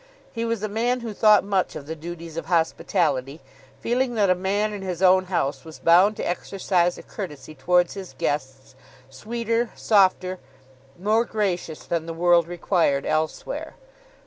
He 0.33 0.45
was 0.45 0.63
a 0.63 0.67
man 0.67 1.01
who 1.01 1.13
thought 1.13 1.43
much 1.43 1.75
of 1.75 1.85
the 1.85 1.95
duties 1.95 2.35
of 2.35 2.47
hospitality, 2.47 3.39
feeling 3.79 4.15
that 4.15 4.31
a 4.31 4.33
man 4.33 4.73
in 4.73 4.81
his 4.81 5.03
own 5.03 5.25
house 5.25 5.63
was 5.63 5.77
bound 5.77 6.17
to 6.17 6.27
exercise 6.27 6.97
a 6.97 7.03
courtesy 7.03 7.53
towards 7.53 7.93
his 7.93 8.13
guests 8.17 8.73
sweeter, 9.11 9.69
softer, 9.75 10.39
more 10.99 11.23
gracious 11.23 11.83
than 11.83 12.07
the 12.07 12.15
world 12.15 12.47
required 12.47 13.05
elsewhere. 13.05 13.75